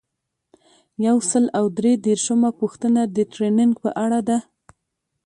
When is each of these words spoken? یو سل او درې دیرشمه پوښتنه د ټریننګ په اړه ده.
یو 1.05 1.17
سل 1.29 1.45
او 1.57 1.65
درې 1.77 1.93
دیرشمه 2.05 2.49
پوښتنه 2.59 3.01
د 3.15 3.17
ټریننګ 3.33 3.73
په 3.83 3.89
اړه 4.03 4.19
ده. 4.27 4.37